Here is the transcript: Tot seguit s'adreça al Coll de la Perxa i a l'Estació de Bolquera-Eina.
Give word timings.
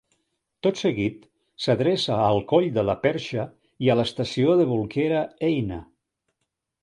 Tot 0.67 0.79
seguit 0.83 1.27
s'adreça 1.65 2.15
al 2.29 2.39
Coll 2.53 2.71
de 2.79 2.85
la 2.89 2.95
Perxa 3.03 3.45
i 3.87 3.91
a 3.91 3.97
l'Estació 3.99 4.57
de 4.61 4.67
Bolquera-Eina. 4.73 5.81